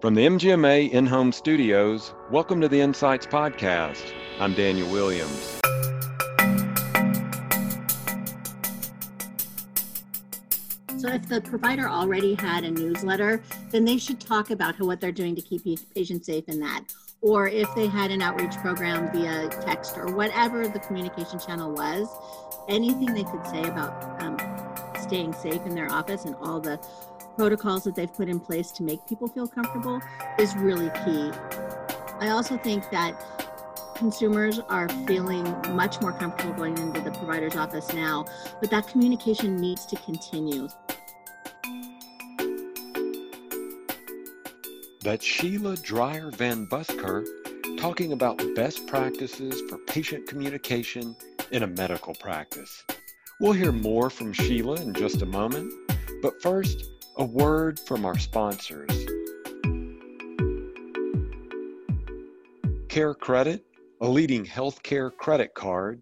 [0.00, 4.12] From the MGMA in home studios, welcome to the Insights Podcast.
[4.38, 5.58] I'm Daniel Williams.
[10.98, 13.42] So, if the provider already had a newsletter,
[13.72, 16.84] then they should talk about what they're doing to keep patients safe in that.
[17.20, 22.06] Or if they had an outreach program via text or whatever the communication channel was,
[22.68, 24.38] anything they could say about um,
[25.00, 26.78] staying safe in their office and all the
[27.38, 30.02] protocols that they've put in place to make people feel comfortable
[30.40, 31.30] is really key.
[32.18, 33.14] I also think that
[33.94, 35.44] consumers are feeling
[35.76, 38.24] much more comfortable going into the provider's office now,
[38.60, 40.68] but that communication needs to continue.
[45.02, 47.24] That's Sheila Dreyer Van Buskirk
[47.78, 51.14] talking about best practices for patient communication
[51.52, 52.82] in a medical practice.
[53.38, 55.72] We'll hear more from Sheila in just a moment,
[56.20, 58.88] but first, a word from our sponsors.
[62.88, 63.64] Care Credit,
[64.00, 66.00] a leading healthcare credit card,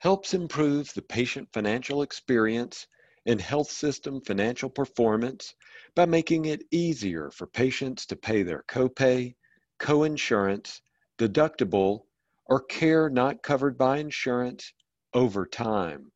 [0.00, 2.86] helps improve the patient financial experience
[3.24, 5.54] and health system financial performance
[5.96, 9.34] by making it easier for patients to pay their copay,
[9.80, 10.82] coinsurance,
[11.18, 12.00] deductible,
[12.44, 14.70] or care not covered by insurance
[15.14, 16.12] over time,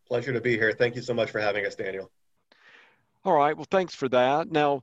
[0.08, 0.72] Pleasure to be here.
[0.72, 2.10] Thank you so much for having us, Daniel.
[3.24, 3.56] All right.
[3.56, 4.50] Well, thanks for that.
[4.50, 4.82] Now,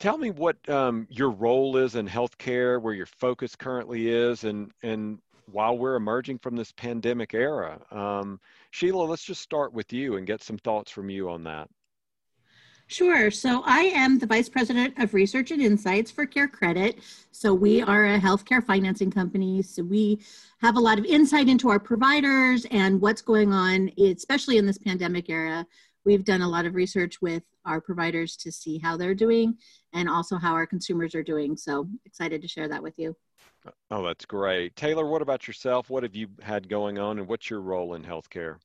[0.00, 4.72] tell me what um, your role is in healthcare, where your focus currently is, and
[4.82, 5.18] and
[5.50, 7.80] while we're emerging from this pandemic era.
[7.90, 8.38] Um,
[8.70, 11.68] Sheila, let's just start with you and get some thoughts from you on that.
[12.90, 13.30] Sure.
[13.30, 16.98] So I am the Vice President of Research and Insights for Care Credit.
[17.32, 19.60] So we are a healthcare financing company.
[19.60, 20.20] So we
[20.62, 24.78] have a lot of insight into our providers and what's going on, especially in this
[24.78, 25.66] pandemic era.
[26.06, 29.58] We've done a lot of research with our providers to see how they're doing
[29.92, 31.58] and also how our consumers are doing.
[31.58, 33.14] So excited to share that with you.
[33.90, 34.74] Oh, that's great.
[34.76, 35.90] Taylor, what about yourself?
[35.90, 38.56] What have you had going on and what's your role in healthcare?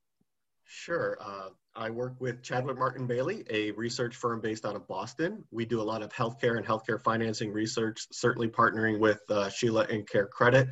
[0.63, 1.17] Sure.
[1.19, 5.43] Uh, I work with Chadwick Martin Bailey, a research firm based out of Boston.
[5.49, 9.85] We do a lot of healthcare and healthcare financing research, certainly partnering with uh, Sheila
[9.89, 10.67] and Care Credit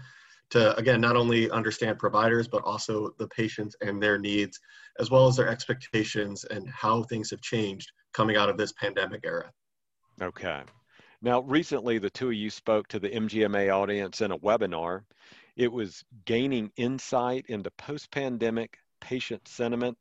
[0.52, 4.60] to, again, not only understand providers, but also the patients and their needs,
[5.00, 9.22] as well as their expectations and how things have changed coming out of this pandemic
[9.24, 9.52] era.
[10.22, 10.62] Okay.
[11.24, 15.02] Now, recently, the two of you spoke to the MGMA audience in a webinar.
[15.56, 19.98] It was gaining insight into post pandemic patient sentiment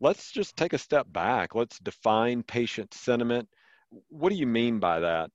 [0.00, 1.54] let's just take a step back.
[1.54, 3.48] Let's define patient sentiment.
[4.08, 5.30] What do you mean by that?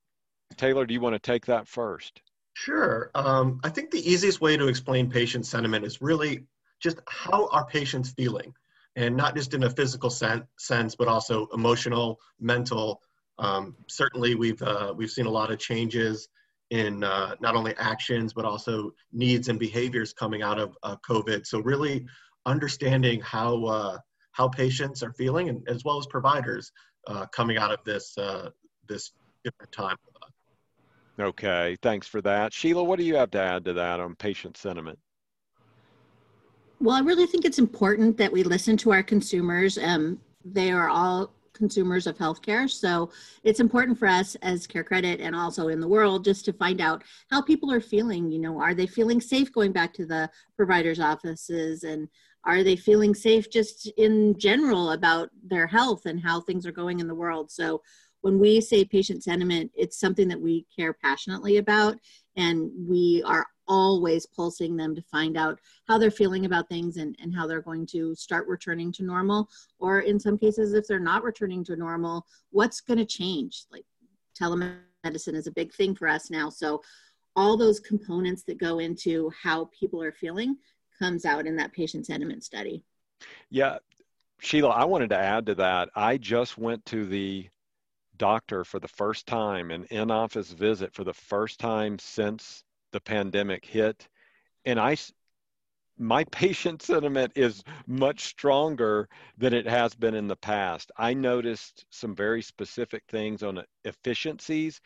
[0.57, 2.21] Taylor, do you want to take that first?
[2.54, 3.10] Sure.
[3.15, 6.45] Um, I think the easiest way to explain patient sentiment is really
[6.80, 8.54] just how are patients feeling,
[8.95, 13.01] and not just in a physical sen- sense, but also emotional, mental.
[13.39, 16.30] Um, certainly, we've uh, we've seen a lot of changes
[16.69, 21.45] in uh, not only actions but also needs and behaviors coming out of uh, COVID.
[21.48, 22.06] So, really
[22.45, 23.98] understanding how uh,
[24.33, 26.71] how patients are feeling and as well as providers
[27.07, 28.50] uh, coming out of this uh,
[28.88, 29.12] this
[29.44, 29.95] different time.
[31.19, 32.53] Okay, thanks for that.
[32.53, 34.97] Sheila, what do you have to add to that on patient sentiment?
[36.80, 39.77] Well, I really think it's important that we listen to our consumers.
[39.77, 42.69] Um, they are all consumers of healthcare.
[42.69, 43.12] So
[43.44, 46.81] it's important for us as Care Credit and also in the world just to find
[46.81, 48.31] out how people are feeling.
[48.31, 52.09] You know, are they feeling safe going back to the provider's offices and
[52.45, 57.00] are they feeling safe just in general about their health and how things are going
[57.00, 57.51] in the world?
[57.51, 57.81] So
[58.22, 61.98] when we say patient sentiment, it's something that we care passionately about
[62.36, 67.16] and we are always pulsing them to find out how they're feeling about things and,
[67.22, 69.50] and how they're going to start returning to normal.
[69.80, 73.66] Or in some cases if they're not returning to normal what's going to change?
[73.72, 73.86] Like
[74.39, 76.50] telemedicine is a big thing for us now.
[76.50, 76.81] So
[77.36, 80.57] all those components that go into how people are feeling
[81.03, 82.83] comes out in that patient sentiment study.
[83.50, 83.77] Yeah
[84.44, 85.89] sheila i wanted to add to that.
[85.95, 87.47] I just went to the
[88.17, 93.65] doctor for the first time an in-office visit for the first time since the pandemic
[93.65, 94.07] hit.
[94.65, 94.95] And i
[95.97, 99.07] my patient sentiment is much stronger
[99.38, 100.91] than it has been in the past.
[100.97, 104.81] I noticed some very specific things on efficiencies.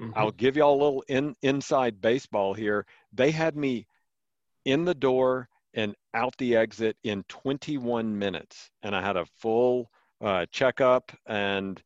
[0.00, 0.12] Mm-hmm.
[0.16, 2.86] i'll give y'all a little in, inside baseball here.
[3.12, 3.86] They had me
[4.64, 9.90] in the door and out the exit in 21 minutes and i had a full
[10.20, 11.82] uh, checkup and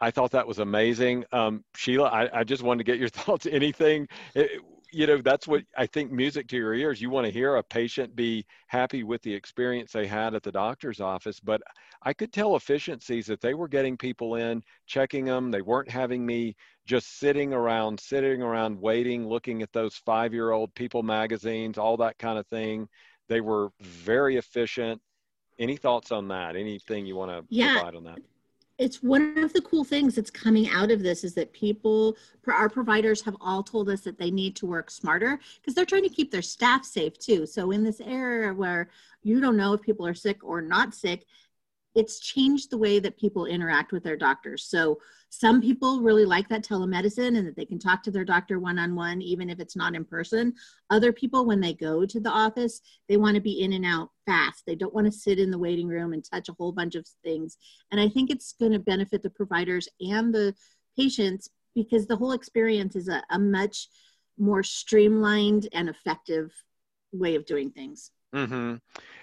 [0.00, 1.24] I thought that was amazing.
[1.30, 3.46] Um, Sheila, I, I, just wanted to get your thoughts.
[3.46, 4.62] Anything, it,
[4.92, 7.00] you know that's what i think music to your ears.
[7.00, 10.52] You want to hear a patient be happy with the experience they had at the
[10.52, 11.60] doctor's office but
[12.02, 16.24] i could tell efficiencies that they were getting people in checking them they weren't having
[16.24, 16.54] me
[16.90, 21.96] just sitting around sitting around waiting looking at those five year old people magazines all
[21.96, 22.88] that kind of thing.
[23.28, 25.00] They were very efficient.
[25.58, 26.56] Any thoughts on that?
[26.56, 27.74] Anything you want to yeah.
[27.74, 28.18] provide on that
[28.80, 32.16] it's one of the cool things that's coming out of this is that people
[32.48, 36.02] our providers have all told us that they need to work smarter because they're trying
[36.02, 38.88] to keep their staff safe too so in this era where
[39.22, 41.26] you don't know if people are sick or not sick
[41.94, 44.64] it's changed the way that people interact with their doctors.
[44.64, 44.98] So
[45.30, 48.80] some people really like that telemedicine and that they can talk to their doctor one
[48.80, 50.52] on one, even if it's not in person.
[50.90, 54.10] Other people, when they go to the office, they want to be in and out
[54.26, 54.64] fast.
[54.66, 57.06] They don't want to sit in the waiting room and touch a whole bunch of
[57.22, 57.56] things.
[57.92, 60.52] And I think it's going to benefit the providers and the
[60.98, 63.88] patients because the whole experience is a, a much
[64.36, 66.52] more streamlined and effective
[67.12, 68.10] way of doing things.
[68.34, 68.76] Mm-hmm.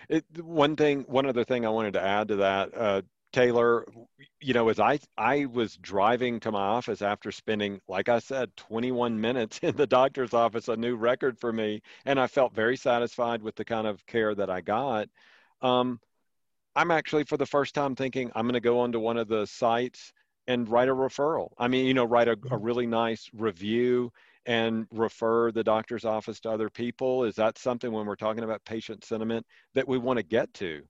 [0.07, 3.01] It, one thing, one other thing I wanted to add to that, uh,
[3.33, 3.85] Taylor,
[4.39, 8.55] you know, as I I was driving to my office after spending, like I said,
[8.57, 12.77] 21 minutes in the doctor's office, a new record for me, and I felt very
[12.77, 15.09] satisfied with the kind of care that I got.
[15.61, 15.99] Um,
[16.75, 19.45] I'm actually for the first time thinking I'm going to go onto one of the
[19.47, 20.13] sites
[20.47, 21.49] and write a referral.
[21.57, 22.63] I mean, you know, write a, a mm-hmm.
[22.63, 24.11] really nice review
[24.45, 27.25] and refer the doctor's office to other people?
[27.25, 29.45] Is that something when we're talking about patient sentiment
[29.75, 30.83] that we want to get to?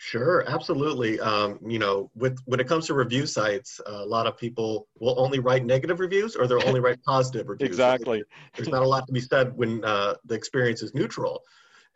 [0.00, 1.18] Sure, absolutely.
[1.18, 4.86] Um, you know, with when it comes to review sites, uh, a lot of people
[5.00, 7.68] will only write negative reviews, or they'll only write positive reviews.
[7.68, 8.22] exactly.
[8.54, 11.42] There's not a lot to be said when uh, the experience is neutral,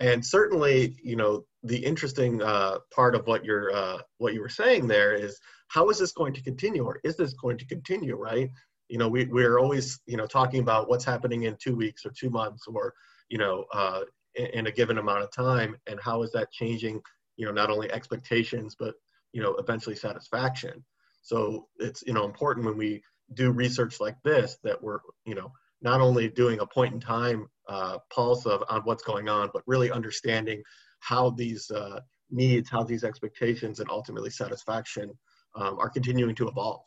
[0.01, 4.49] and certainly, you know, the interesting uh, part of what you're uh, what you were
[4.49, 5.39] saying there is
[5.69, 8.17] how is this going to continue, or is this going to continue?
[8.17, 8.51] Right?
[8.89, 12.11] you know we, we're always you know talking about what's happening in two weeks or
[12.11, 12.93] two months or
[13.31, 14.01] you know uh,
[14.35, 17.01] in, in, a given amount of time and how is that changing
[17.37, 18.95] you know not only expectations but
[19.33, 20.85] you know eventually satisfaction
[21.23, 23.03] so it's you know important when we
[23.35, 27.47] do research like this that we're you know not only doing a point in time
[27.69, 30.63] uh, pulse of on what's going on but really understanding
[31.01, 35.11] how these uh, needs how these expectations and ultimately satisfaction
[35.55, 36.85] um, are continuing to evolve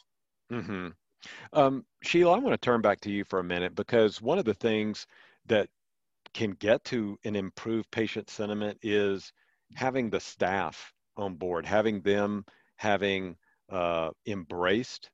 [0.51, 0.89] mm-hmm.
[1.53, 4.45] Um, Sheila, I want to turn back to you for a minute because one of
[4.45, 5.07] the things
[5.47, 5.69] that
[6.33, 9.31] can get to an improved patient sentiment is
[9.75, 12.45] having the staff on board, having them
[12.77, 13.35] having
[13.69, 15.09] uh, embraced,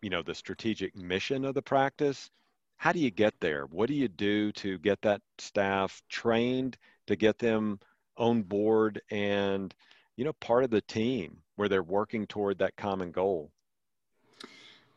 [0.00, 2.30] you know, the strategic mission of the practice.
[2.76, 3.66] How do you get there?
[3.66, 6.76] What do you do to get that staff trained,
[7.06, 7.78] to get them
[8.16, 9.74] on board and,
[10.16, 13.50] you know, part of the team where they're working toward that common goal?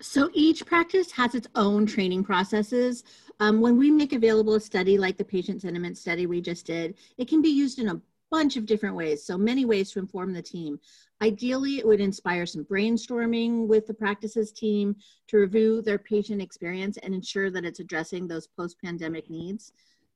[0.01, 3.03] So each practice has its own training processes.
[3.39, 6.95] Um, when we make available a study like the patient sentiment study we just did,
[7.17, 8.01] it can be used in a
[8.35, 9.25] bunch of different ways.
[9.25, 10.77] So many ways to inform the team.
[11.21, 14.97] Ideally, it would inspire some brainstorming with the practices team
[15.29, 19.71] to review their patient experience and ensure that it's addressing those post-pandemic needs.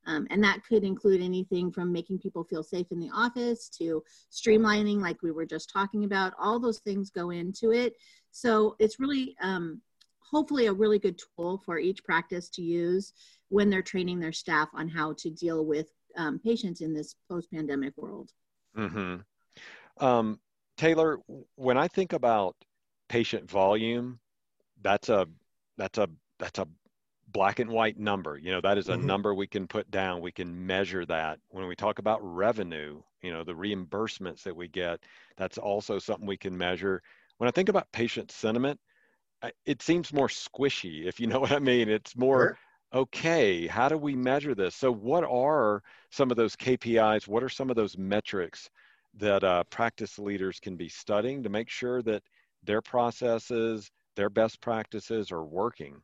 [0.06, 4.04] Um, and that could include anything from making people feel safe in the office to
[4.30, 6.34] streamlining, like we were just talking about.
[6.38, 7.94] All those things go into it.
[8.32, 9.82] So it's really, um,
[10.20, 13.14] hopefully, a really good tool for each practice to use
[13.48, 17.94] when they're training their staff on how to deal with um, patients in this post-pandemic
[17.98, 18.32] world.
[18.78, 20.06] Mm-hmm.
[20.06, 20.39] Um,
[20.78, 21.20] Taylor,
[21.56, 22.56] when I think about
[23.10, 24.20] patient volume,
[24.82, 25.28] that's a
[25.78, 26.68] that's a that's a
[27.28, 28.38] black and white number.
[28.38, 29.06] You know, that is a mm-hmm.
[29.06, 30.22] number we can put down.
[30.22, 31.39] We can measure that.
[31.50, 35.01] When we talk about revenue, you know, the reimbursements that we get,
[35.38, 37.01] that's also something we can measure.
[37.38, 38.80] When I think about patient sentiment,
[39.66, 41.89] it seems more squishy, if you know what I mean.
[41.89, 42.58] It's more sure
[42.93, 44.75] okay, how do we measure this?
[44.75, 47.27] So, what are some of those KPIs?
[47.27, 48.69] What are some of those metrics
[49.15, 52.24] that uh, practice leaders can be studying to make sure that
[52.63, 56.01] their processes, their best practices are working?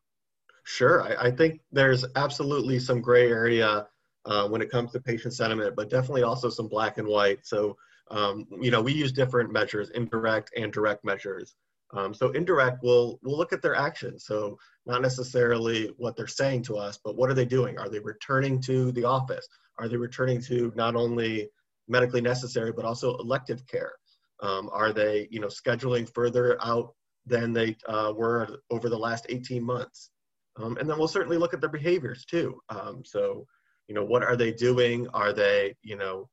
[0.64, 1.04] Sure.
[1.04, 3.88] I, I think there's absolutely some gray area
[4.26, 7.46] uh, when it comes to patient sentiment, but definitely also some black and white.
[7.46, 7.78] So,
[8.10, 11.56] um, you know, we use different measures, indirect and direct measures.
[11.94, 14.26] Um, so indirect, we'll we'll look at their actions.
[14.26, 17.78] So not necessarily what they're saying to us, but what are they doing?
[17.78, 19.48] Are they returning to the office?
[19.78, 21.50] Are they returning to not only
[21.88, 23.94] medically necessary but also elective care?
[24.42, 26.94] Um, are they you know scheduling further out
[27.26, 30.10] than they uh, were over the last 18 months?
[30.58, 32.60] Um, and then we'll certainly look at their behaviors too.
[32.70, 33.46] Um, so
[33.88, 35.08] you know what are they doing?
[35.10, 36.30] Are they you know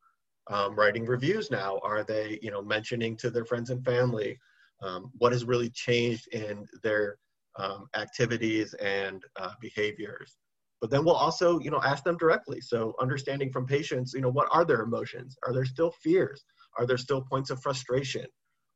[0.51, 1.79] um, writing reviews now?
[1.85, 4.39] Are they you know mentioning to their friends and family?
[4.83, 7.17] Um, what has really changed in their
[7.59, 10.37] um, activities and uh, behaviors.
[10.81, 12.61] But then we'll also, you know, ask them directly.
[12.61, 15.37] So understanding from patients, you know, what are their emotions?
[15.47, 16.45] Are there still fears?
[16.79, 18.27] Are there still points of frustration?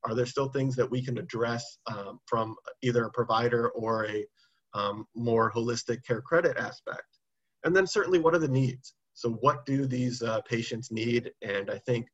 [0.04, 4.24] Are there still things that we can address um, from either a provider or a
[4.74, 7.18] um, more holistic care credit aspect?
[7.64, 8.94] And then certainly, what are the needs?
[9.14, 11.32] So, what do these uh, patients need?
[11.42, 12.06] And I think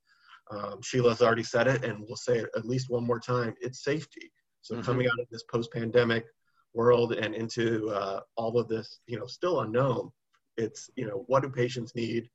[0.50, 3.54] um, Sheila's already said it, and we'll say it at least one more time.
[3.60, 4.30] It's safety.
[4.60, 4.84] So mm-hmm.
[4.84, 6.24] coming out of this post-pandemic
[6.74, 10.10] world and into uh, all of this, you know, still unknown.
[10.56, 12.28] It's you know, what do patients need?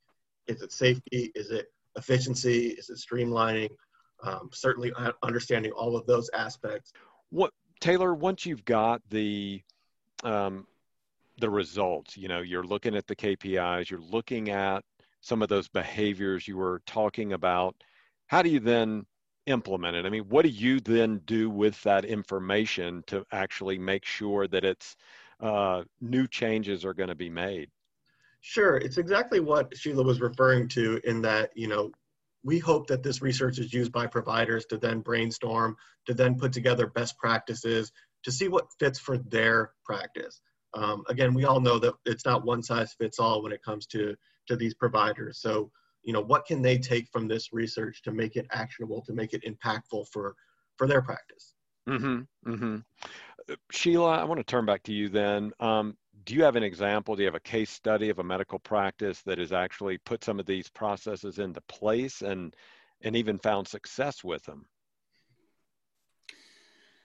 [0.47, 1.31] Is it safety?
[1.35, 2.69] Is it efficiency?
[2.69, 3.69] Is it streamlining?
[4.23, 6.91] Um, certainly understanding all of those aspects.
[7.29, 8.13] What Taylor?
[8.15, 9.61] Once you've got the
[10.23, 10.65] um,
[11.39, 14.83] the results, you know, you're looking at the KPIs, you're looking at
[15.21, 17.75] some of those behaviors you were talking about
[18.27, 19.05] how do you then
[19.45, 20.05] implement it?
[20.05, 24.63] I mean, what do you then do with that information to actually make sure that
[24.63, 24.95] it's
[25.39, 27.69] uh, new changes are going to be made?
[28.41, 31.91] Sure, it's exactly what Sheila was referring to in that, you know,
[32.43, 36.53] we hope that this research is used by providers to then brainstorm, to then put
[36.53, 37.91] together best practices,
[38.23, 40.39] to see what fits for their practice.
[40.73, 43.85] Um, again, we all know that it's not one size fits all when it comes
[43.87, 44.15] to,
[44.47, 45.39] to these providers.
[45.39, 45.71] So
[46.07, 49.33] you know what can they take from this research to make it actionable to make
[49.33, 50.35] it impactful for
[50.77, 51.53] for their practice?
[51.87, 53.53] Mm-hmm, mm-hmm.
[53.71, 55.51] sheila i want to turn back to you then.
[55.59, 58.57] Um, do you have an example do you have a case study of a medical
[58.57, 62.55] practice that has actually put some of these processes into place and
[63.01, 64.65] and even found success with them?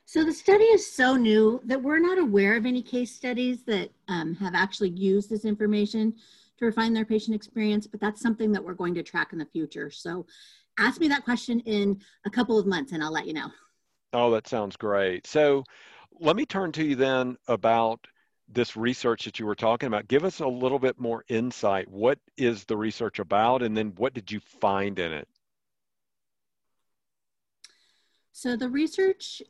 [0.05, 3.91] So the study is so new that we're not aware of any case studies that
[4.07, 6.15] um, have actually used this information
[6.59, 9.47] to refine their patient experience, but that's something that we're going to track in the
[9.47, 9.91] future.
[9.91, 10.27] So
[10.79, 13.51] ask me that question in a couple of months and I'll let you know.
[14.13, 15.27] Oh, that sounds great.
[15.27, 15.65] So
[16.21, 18.07] let me turn to you then about
[18.49, 20.09] this research that you were talking about.
[20.09, 21.89] Give us a little bit more insight.
[21.89, 25.29] What is the research about, and then what did you find in it?
[28.33, 29.43] So, the research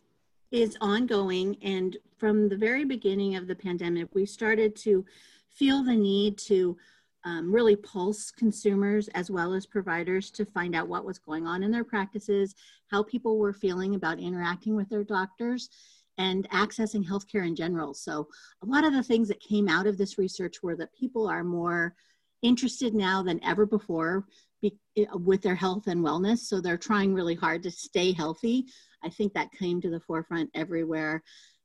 [0.52, 5.04] is ongoing, and from the very beginning of the pandemic, we started to
[5.48, 6.76] feel the need to
[7.24, 11.62] um, really pulse consumers as well as providers to find out what was going on
[11.62, 12.54] in their practices,
[12.90, 15.70] how people were feeling about interacting with their doctors,
[16.18, 17.94] and accessing healthcare in general.
[17.94, 18.28] So,
[18.62, 21.44] a lot of the things that came out of this research were that people are
[21.44, 21.94] more
[22.42, 24.26] interested now than ever before
[24.62, 26.38] be, eh, with their health and wellness.
[26.38, 28.66] So, they're trying really hard to stay healthy.
[29.04, 31.22] I think that came to the forefront everywhere.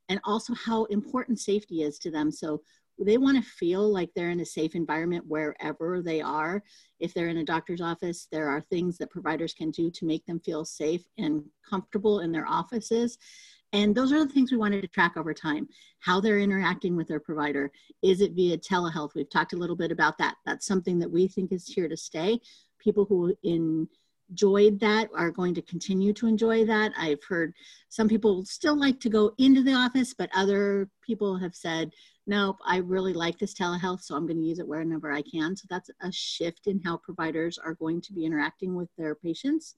[0.10, 2.32] And also, how important safety is to them.
[2.32, 2.62] So,
[3.00, 6.64] they want to feel like they're in a safe environment wherever they are.
[7.00, 10.26] If they're in a doctor's office, there are things that providers can do to make
[10.26, 13.18] them feel safe and comfortable in their offices.
[13.74, 15.68] And those are the things we wanted to track over time
[16.00, 17.72] how they're interacting with their provider.
[18.02, 19.16] Is it via telehealth?
[19.16, 20.36] We've talked a little bit about that.
[20.46, 22.40] That's something that we think is here to stay.
[22.80, 26.94] People who enjoyed that are going to continue to enjoy that.
[26.98, 27.54] I've heard
[27.90, 31.92] some people still like to go into the office, but other people have said
[32.28, 35.56] nope, I really like this telehealth, so I'm going to use it wherever I can.
[35.56, 39.76] So that's a shift in how providers are going to be interacting with their patients.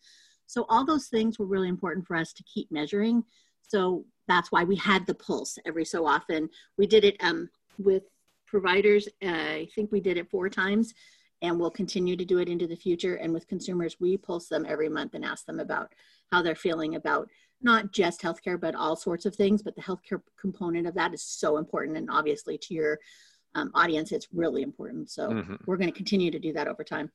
[0.47, 3.23] So all those things were really important for us to keep measuring.
[3.69, 6.49] So that's why we had the pulse every so often.
[6.77, 8.03] We did it um, with
[8.45, 9.07] providers.
[9.23, 10.93] Uh, I think we did it four times
[11.41, 13.15] and we'll continue to do it into the future.
[13.15, 15.93] And with consumers, we pulse them every month and ask them about
[16.31, 17.29] how they're feeling about
[17.61, 19.61] not just healthcare, but all sorts of things.
[19.61, 21.97] But the healthcare component of that is so important.
[21.97, 22.99] And obviously, to your
[23.55, 25.09] um, audience, it's really important.
[25.09, 25.55] So mm-hmm.
[25.65, 27.11] we're going to continue to do that over time.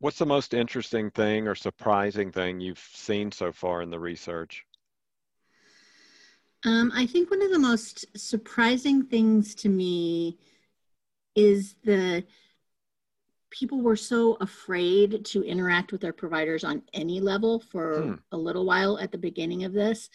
[0.00, 4.64] What's the most interesting thing or surprising thing you've seen so far in the research?
[6.64, 10.38] Um, I think one of the most surprising things to me
[11.34, 12.24] is the
[13.50, 18.14] people were so afraid to interact with their providers on any level for hmm.
[18.32, 20.10] a little while at the beginning of this.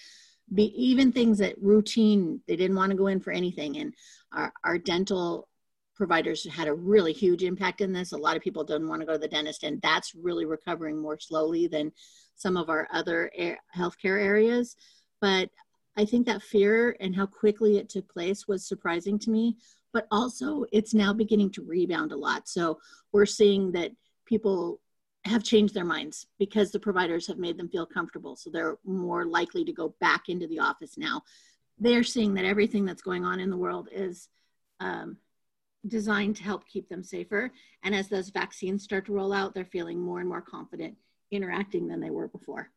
[0.53, 3.77] Be, even things that routine, they didn't want to go in for anything.
[3.77, 3.93] And
[4.33, 5.47] our, our dental
[5.95, 8.12] providers had a really huge impact in this.
[8.12, 11.01] A lot of people didn't want to go to the dentist, and that's really recovering
[11.01, 11.91] more slowly than
[12.35, 14.75] some of our other air, healthcare areas.
[15.21, 15.50] But
[15.95, 19.57] I think that fear and how quickly it took place was surprising to me
[19.93, 22.50] but also it's now beginning to rebound a lot.
[22.50, 22.79] So
[23.13, 23.91] we're seeing that
[24.25, 24.81] people
[25.25, 28.35] have changed their minds because the providers have made them feel comfortable.
[28.35, 31.21] So they're more likely to go back into the office now.
[31.79, 34.27] They're seeing that everything that's going on in the world is
[34.79, 35.17] um,
[35.88, 37.51] designed to help keep them safer.
[37.83, 40.97] And as those vaccines start to roll out, they're feeling more and more confident
[41.31, 42.69] interacting than they were before.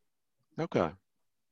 [0.59, 0.91] Okay.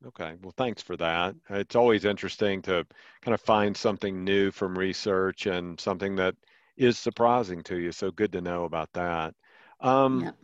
[0.07, 1.35] Okay, well, thanks for that.
[1.49, 2.85] It's always interesting to
[3.21, 6.35] kind of find something new from research and something that
[6.77, 7.91] is surprising to you.
[7.91, 9.33] So good to know about that.
[9.79, 10.35] Um, yep.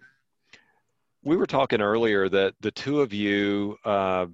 [1.23, 4.27] We were talking earlier that the two of you uh,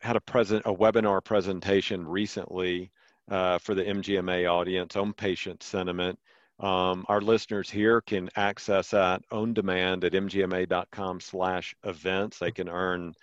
[0.00, 2.90] had a present a webinar presentation recently
[3.30, 6.18] uh, for the MGMA audience on patient sentiment.
[6.60, 12.38] Um, our listeners here can access that on demand at mgma.com slash events.
[12.38, 13.14] They can earn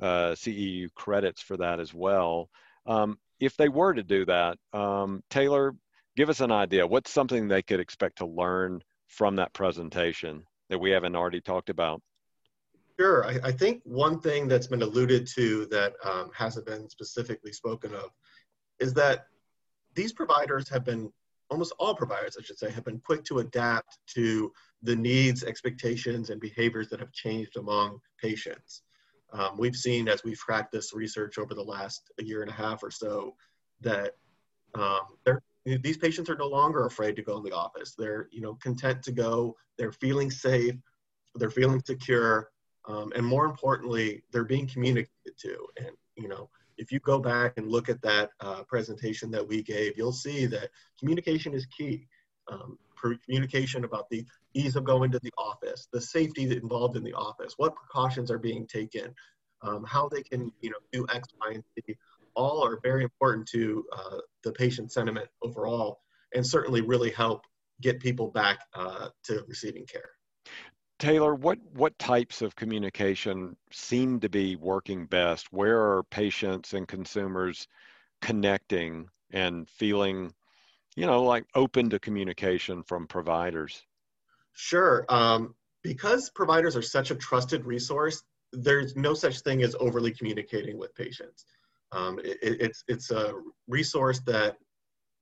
[0.00, 2.48] uh, CEU credits for that as well.
[2.86, 5.74] Um, if they were to do that, um, Taylor,
[6.16, 6.86] give us an idea.
[6.86, 11.70] What's something they could expect to learn from that presentation that we haven't already talked
[11.70, 12.02] about?
[12.98, 13.26] Sure.
[13.26, 17.94] I, I think one thing that's been alluded to that um, hasn't been specifically spoken
[17.94, 18.10] of
[18.80, 19.26] is that
[19.94, 21.12] these providers have been,
[21.50, 24.50] almost all providers, I should say, have been quick to adapt to
[24.82, 28.82] the needs, expectations, and behaviors that have changed among patients.
[29.32, 32.82] Um, we've seen as we've tracked this research over the last year and a half
[32.82, 33.34] or so
[33.80, 34.12] that
[34.74, 35.00] um,
[35.64, 37.94] these patients are no longer afraid to go in the office.
[37.96, 39.56] They're you know content to go.
[39.78, 40.76] They're feeling safe.
[41.34, 42.50] They're feeling secure,
[42.86, 45.66] um, and more importantly, they're being communicated to.
[45.78, 49.62] And you know, if you go back and look at that uh, presentation that we
[49.62, 52.06] gave, you'll see that communication is key.
[52.48, 52.78] Um,
[53.24, 57.54] communication about the ease of going to the office, the safety involved in the office,
[57.56, 59.14] what precautions are being taken,
[59.62, 61.96] um, how they can you know do X, Y, and Z.
[62.34, 66.00] All are very important to uh, the patient sentiment overall,
[66.34, 67.42] and certainly really help
[67.80, 70.10] get people back uh, to receiving care.
[70.98, 75.52] Taylor, what what types of communication seem to be working best?
[75.52, 77.68] Where are patients and consumers
[78.22, 80.32] connecting and feeling
[80.96, 83.82] you know, like open to communication from providers?
[84.54, 85.04] Sure.
[85.08, 90.78] Um, because providers are such a trusted resource, there's no such thing as overly communicating
[90.78, 91.44] with patients.
[91.92, 93.34] Um, it, it's, it's a
[93.68, 94.56] resource that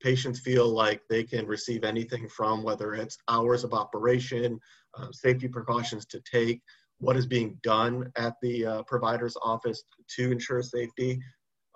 [0.00, 4.58] patients feel like they can receive anything from, whether it's hours of operation,
[4.96, 6.60] uh, safety precautions to take,
[6.98, 9.82] what is being done at the uh, provider's office
[10.16, 11.20] to ensure safety,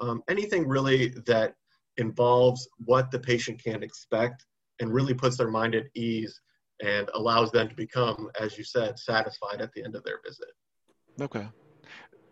[0.01, 1.55] um, anything really that
[1.99, 4.47] involves what the patient can expect
[4.81, 6.41] and really puts their mind at ease
[6.81, 10.49] and allows them to become, as you said, satisfied at the end of their visit.
[11.21, 11.47] Okay.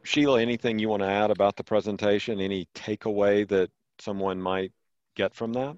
[0.04, 2.40] Sheila, anything you want to add about the presentation?
[2.40, 4.72] Any takeaway that someone might
[5.16, 5.76] get from that?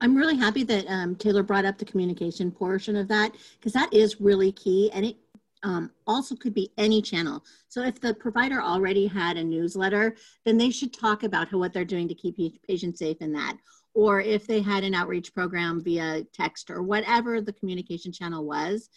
[0.00, 3.92] I'm really happy that um, Taylor brought up the communication portion of that because that
[3.92, 5.16] is really key and it
[5.62, 7.44] um, also could be any channel.
[7.68, 11.72] So if the provider already had a newsletter, then they should talk about how, what
[11.72, 13.56] they're doing to keep patients safe in that.
[13.94, 18.88] Or if they had an outreach program via text or whatever the communication channel was,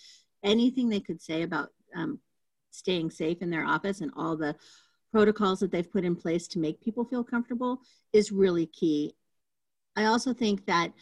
[0.43, 2.19] anything they could say about um,
[2.71, 4.55] staying safe in their office and all the
[5.11, 7.81] protocols that they've put in place to make people feel comfortable
[8.13, 9.13] is really key.
[9.95, 10.93] I also think that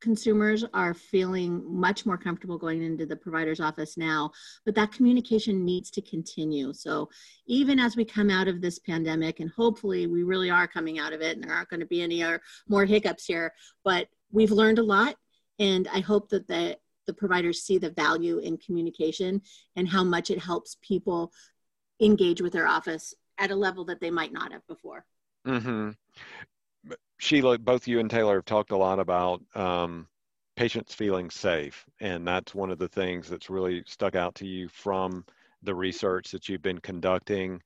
[0.00, 4.30] consumers are feeling much more comfortable going into the provider's office now,
[4.64, 6.72] but that communication needs to continue.
[6.72, 7.08] So
[7.46, 11.12] even as we come out of this pandemic, and hopefully we really are coming out
[11.12, 12.24] of it and there aren't going to be any
[12.68, 13.52] more hiccups here,
[13.84, 15.16] but we've learned a lot.
[15.58, 19.42] And I hope that the, the providers see the value in communication
[19.76, 21.32] and how much it helps people
[22.00, 25.04] engage with their office at a level that they might not have before.
[25.46, 25.90] Mm-hmm.
[27.20, 30.08] Sheila, both you and Taylor have talked a lot about um,
[30.56, 31.84] patients feeling safe.
[32.00, 35.26] And that's one of the things that's really stuck out to you from
[35.62, 37.62] the research that you've been conducting.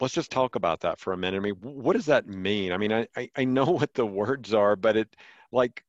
[0.00, 1.36] Let's just talk about that for a minute.
[1.36, 2.72] I mean, what does that mean?
[2.72, 5.14] I mean, I, I know what the words are, but it
[5.52, 5.84] like,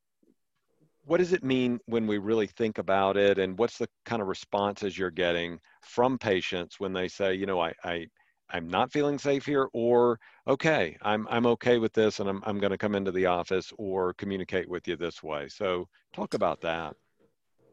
[1.06, 3.38] what does it mean when we really think about it?
[3.38, 7.58] And what's the kind of responses you're getting from patients when they say, you know,
[7.58, 8.06] I, I,
[8.52, 12.58] I'm not feeling safe here, or okay, I'm I'm okay with this, and I'm I'm
[12.58, 15.48] going to come into the office or communicate with you this way.
[15.48, 16.94] So talk about that.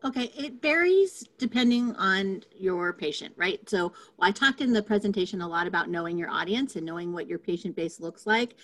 [0.05, 3.59] Okay, it varies depending on your patient, right?
[3.69, 7.27] So I talked in the presentation a lot about knowing your audience and knowing what
[7.27, 8.55] your patient base looks like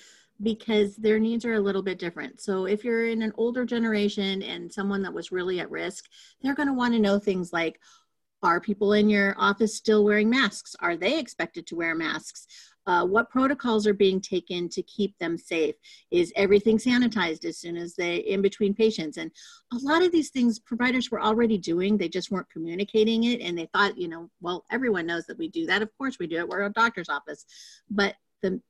[0.42, 2.40] because their needs are a little bit different.
[2.40, 6.06] So if you're in an older generation and someone that was really at risk,
[6.42, 7.80] they're going to want to know things like,
[8.46, 10.76] are people in your office still wearing masks?
[10.80, 12.48] Are they expected to wear masks?
[12.88, 15.74] Uh, what protocols are being taken to keep them safe?
[16.12, 19.18] Is everything sanitized as soon as they in between patients?
[19.18, 19.32] And
[19.74, 21.98] a lot of these things providers were already doing.
[21.98, 25.48] They just weren't communicating it, and they thought, you know, well, everyone knows that we
[25.50, 25.82] do that.
[25.82, 26.48] Of course, we do it.
[26.48, 27.46] We're a doctor's office,
[27.90, 28.62] but the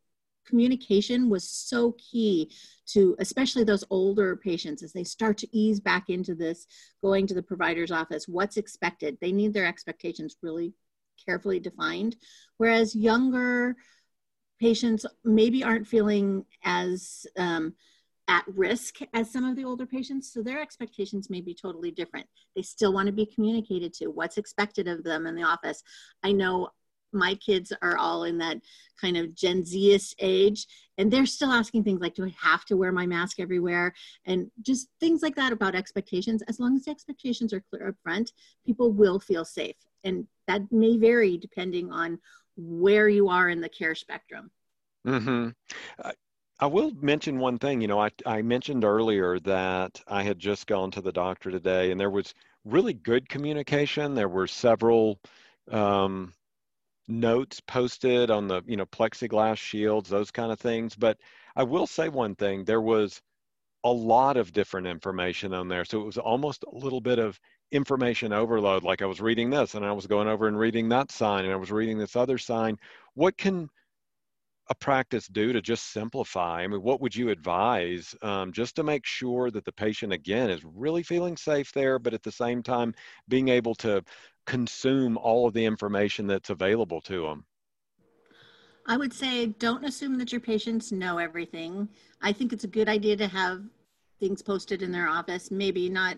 [0.45, 2.51] communication was so key
[2.87, 6.67] to especially those older patients as they start to ease back into this
[7.01, 9.17] going to the provider's office what's expected.
[9.19, 10.73] They need their expectations really
[11.25, 12.15] carefully defined.
[12.57, 13.75] Whereas younger
[14.59, 17.73] patients maybe aren't feeling as um,
[18.27, 22.25] at risk as some of the older patients so their expectations may be totally different.
[22.55, 25.83] They still want to be communicated to what's expected of them in the office.
[26.23, 26.69] I know
[27.13, 28.57] my kids are all in that
[28.99, 32.77] kind of Gen Z age, and they're still asking things like, Do I have to
[32.77, 33.93] wear my mask everywhere?
[34.25, 36.41] And just things like that about expectations.
[36.47, 38.31] As long as the expectations are clear up front,
[38.65, 39.75] people will feel safe.
[40.03, 42.19] And that may vary depending on
[42.57, 44.51] where you are in the care spectrum.
[46.03, 46.11] Uh,
[46.59, 47.81] I will mention one thing.
[47.81, 51.91] You know, I, I mentioned earlier that I had just gone to the doctor today,
[51.91, 54.15] and there was really good communication.
[54.15, 55.19] There were several
[55.69, 56.33] um,
[57.07, 61.17] notes posted on the you know plexiglass shields those kind of things but
[61.55, 63.21] i will say one thing there was
[63.83, 67.39] a lot of different information on there so it was almost a little bit of
[67.71, 71.11] information overload like i was reading this and i was going over and reading that
[71.11, 72.77] sign and i was reading this other sign.
[73.13, 73.69] What can
[74.69, 76.63] a practice do to just simplify?
[76.63, 80.49] I mean what would you advise um, just to make sure that the patient again
[80.49, 82.93] is really feeling safe there but at the same time
[83.27, 84.03] being able to
[84.45, 87.45] consume all of the information that's available to them?
[88.87, 91.89] I would say don't assume that your patients know everything.
[92.21, 93.63] I think it's a good idea to have
[94.19, 96.17] things posted in their office, maybe not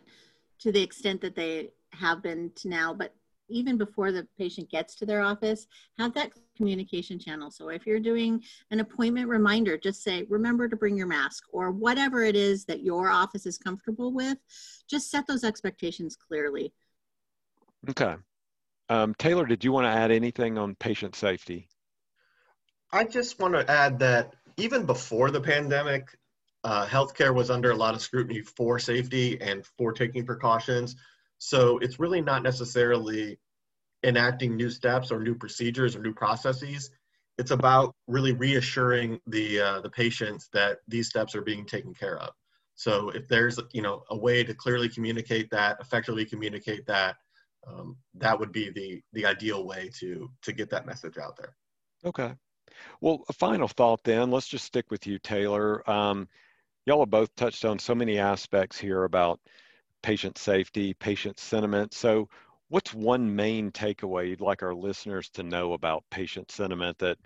[0.60, 3.14] to the extent that they have been to now, but
[3.50, 7.50] even before the patient gets to their office, have that communication channel.
[7.50, 11.72] So if you're doing an appointment reminder, just say, remember to bring your mask or
[11.72, 14.38] whatever it is that your office is comfortable with,
[14.90, 16.74] just set those expectations clearly.
[17.90, 18.16] Okay.
[18.90, 21.68] Um, Taylor, did you want to add anything on patient safety?
[22.92, 26.18] I just want to add that even before the pandemic,
[26.64, 30.96] uh, healthcare was under a lot of scrutiny for safety and for taking precautions.
[31.38, 33.38] So it's really not necessarily
[34.04, 36.90] enacting new steps or new procedures or new processes.
[37.38, 42.18] It's about really reassuring the uh, the patients that these steps are being taken care
[42.18, 42.32] of.
[42.76, 47.18] So if there's you know a way to clearly communicate that, effectively communicate that,
[47.66, 51.56] um, that would be the the ideal way to to get that message out there.
[52.06, 52.34] Okay.
[53.02, 54.32] Well, a final thought then.
[54.32, 55.88] Let's just stick with you, Taylor.
[55.90, 56.28] Um,
[56.86, 59.40] y'all have both touched on so many aspects here about
[60.04, 61.94] patient safety, patient sentiment.
[61.94, 62.30] So,
[62.70, 67.18] what's one main takeaway you'd like our listeners to know about patient sentiment that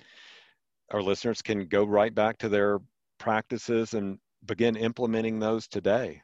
[0.91, 2.79] our listeners can go right back to their
[3.17, 6.21] practices and begin implementing those today?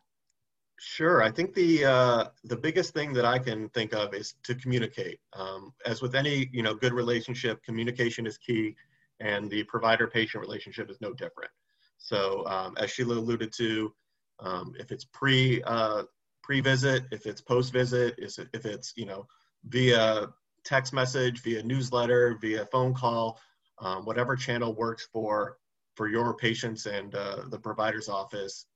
[0.79, 1.23] Sure.
[1.23, 5.19] I think the uh, the biggest thing that I can think of is to communicate.
[5.33, 8.75] Um, as with any you know good relationship, communication is key,
[9.19, 11.49] and the provider-patient relationship is no different.
[11.97, 13.91] So um, as Sheila alluded to,
[14.39, 16.03] um, if it's pre uh,
[16.43, 19.25] pre-visit, if it's post-visit, if it's you know
[19.65, 20.27] via
[20.63, 23.39] text message, via newsletter, via phone call,
[23.79, 25.57] um, whatever channel works for
[25.95, 28.67] for your patients and uh, the provider's office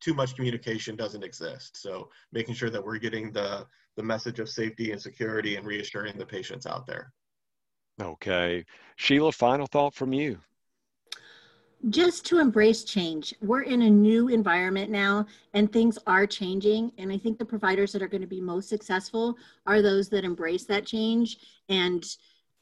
[0.00, 1.80] too much communication doesn't exist.
[1.80, 6.18] So making sure that we're getting the, the message of safety and security and reassuring
[6.18, 7.12] the patients out there.
[8.00, 8.64] Okay.
[8.96, 10.38] Sheila, final thought from you.
[11.90, 13.34] Just to embrace change.
[13.40, 16.92] We're in a new environment now and things are changing.
[16.98, 20.24] And I think the providers that are going to be most successful are those that
[20.24, 22.04] embrace that change and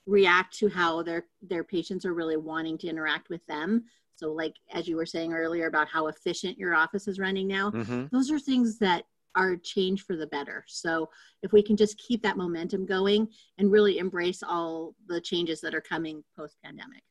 [0.07, 3.85] react to how their their patients are really wanting to interact with them
[4.17, 7.71] So, like as you were saying earlier about how efficient your office is running now,
[7.71, 8.07] Mm-hmm.
[8.13, 9.05] those are things that
[9.37, 10.65] are change for the better.
[10.69, 11.11] So,
[11.43, 15.75] if we can just keep that momentum going and really embrace all the changes that
[15.75, 17.03] are coming post pandemic.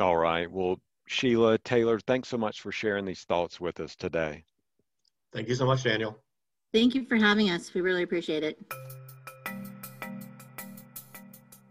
[0.00, 0.50] All right.
[0.50, 4.44] Well, Sheila, Taylor, thanks so much for sharing these thoughts with us today.
[5.32, 6.18] Thank you so much, Daniel.
[6.72, 7.72] Thank you for having us.
[7.74, 8.58] We really appreciate it.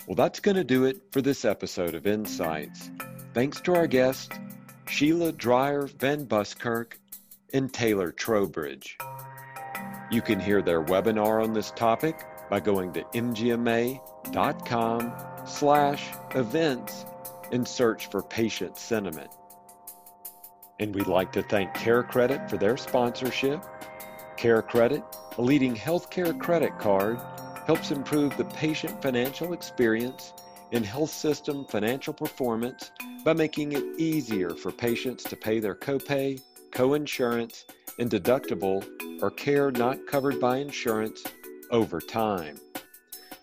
[0.07, 2.89] Well, that's going to do it for this episode of Insights.
[3.33, 4.29] Thanks to our guests,
[4.87, 6.93] Sheila Dreyer Van Buskirk
[7.53, 8.97] and Taylor Trowbridge.
[10.09, 15.13] You can hear their webinar on this topic by going to mgma.com
[15.45, 17.05] slash events
[17.51, 19.29] and search for patient sentiment.
[20.79, 23.65] And we'd like to thank Care Credit for their sponsorship.
[24.37, 25.03] Care Credit,
[25.37, 27.19] a leading healthcare credit card,
[27.65, 30.31] helps improve the patient financial experience
[30.71, 32.91] and health system financial performance
[33.27, 37.65] by making it easier for patients to pay their copay, coinsurance,
[37.99, 38.81] and deductible
[39.21, 41.25] or care not covered by insurance
[41.69, 42.57] over time.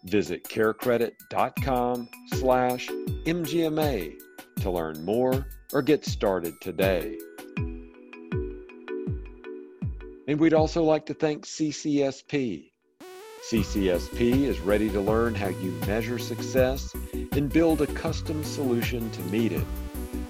[0.05, 2.89] Visit carecredit.com slash
[3.27, 4.15] MGMA
[4.63, 7.19] to learn more or get started today.
[10.27, 12.71] And we'd also like to thank CCSP.
[13.49, 19.21] CCSP is ready to learn how you measure success and build a custom solution to
[19.25, 19.67] meet it.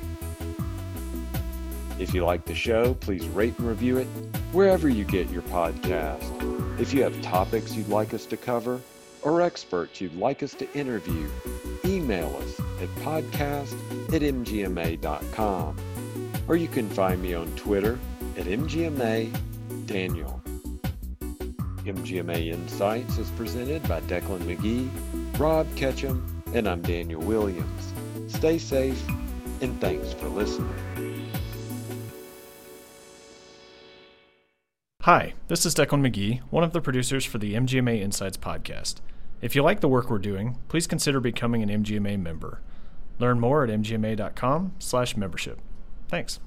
[1.98, 4.06] If you like the show, please rate and review it
[4.52, 6.80] wherever you get your podcast.
[6.80, 8.80] If you have topics you'd like us to cover
[9.20, 11.28] or experts you'd like us to interview,
[11.84, 13.74] email us at podcast
[14.14, 15.76] at mgma.com.
[16.48, 17.98] Or you can find me on Twitter
[18.36, 19.36] at MGMA
[19.86, 20.40] Daniel.
[21.84, 24.88] MGMA Insights is presented by Decklan McGee,
[25.38, 26.22] Rob Ketcham,
[26.54, 27.92] and I'm Daniel Williams.
[28.28, 29.02] Stay safe
[29.60, 30.74] and thanks for listening.
[35.02, 38.96] Hi, this is Decklan McGee, one of the producers for the MGMA Insights podcast.
[39.40, 42.60] If you like the work we're doing, please consider becoming an MGMA member.
[43.20, 45.60] Learn more at mgma.com/membership.
[46.08, 46.40] Thanks.